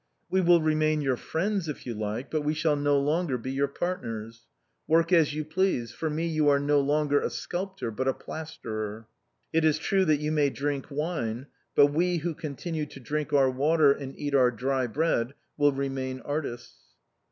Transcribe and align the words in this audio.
We 0.31 0.41
will 0.41 0.61
remain 0.63 1.01
your 1.01 1.15
friends 1.15 1.69
if 1.69 1.85
you 1.85 1.93
like, 1.93 2.31
but 2.31 2.41
we 2.41 2.55
shall 2.55 2.75
no 2.75 2.97
longer 2.99 3.37
be 3.37 3.51
your 3.51 3.67
partners. 3.67 4.47
Work 4.87 5.13
as 5.13 5.35
you 5.35 5.45
please, 5.45 5.91
for 5.91 6.09
me 6.09 6.25
you 6.25 6.49
are 6.49 6.57
no 6.59 6.79
longer 6.79 7.21
a 7.21 7.29
sculptor, 7.29 7.91
but 7.91 8.07
a 8.07 8.13
plasterer. 8.15 9.05
It 9.53 9.63
is 9.63 9.77
true 9.77 10.05
that 10.05 10.19
you 10.19 10.31
may 10.31 10.49
drink 10.49 10.87
wine, 10.89 11.45
but 11.75 11.93
we 11.93 12.17
who 12.17 12.33
continue 12.33 12.87
to 12.87 12.99
drink 12.99 13.31
our 13.31 13.51
water, 13.51 13.91
and 13.91 14.17
eat 14.17 14.33
our 14.33 14.49
dry 14.49 14.87
bread, 14.87 15.35
will 15.55 15.71
remain 15.71 16.19
artists." 16.21 16.79